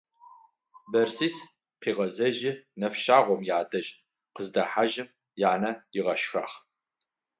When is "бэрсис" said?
0.91-1.35